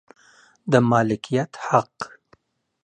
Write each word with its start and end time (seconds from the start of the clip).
د 0.71 0.73
مالکیت 0.89 1.51
حق 1.65 1.95